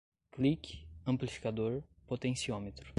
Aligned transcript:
clique, 0.35 0.87
amplificador, 1.05 1.83
potenciômetro 2.07 2.89